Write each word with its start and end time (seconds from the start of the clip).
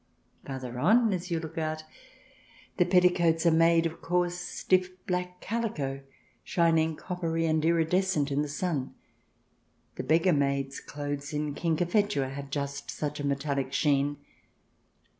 Farther 0.47 0.79
on, 0.79 1.13
as 1.13 1.29
you 1.29 1.39
look 1.39 1.59
out, 1.59 1.83
the 2.77 2.85
petticoats 2.85 3.45
are 3.45 3.51
made 3.51 3.85
of 3.85 4.01
coarse, 4.01 4.33
stiff, 4.33 4.89
black 5.05 5.39
calico, 5.41 6.01
shining 6.43 6.95
coppery 6.95 7.45
and 7.45 7.63
iridescent 7.63 8.31
in 8.31 8.41
the 8.41 8.47
sun. 8.47 8.95
The 9.97 10.03
beggar 10.03 10.33
maid's 10.33 10.79
clothes 10.79 11.33
in" 11.33 11.53
King 11.53 11.77
Cophetua" 11.77 12.31
have 12.33 12.49
just 12.49 12.89
such 12.89 13.19
a 13.19 13.23
metallic 13.27 13.73
sheen. 13.73 14.17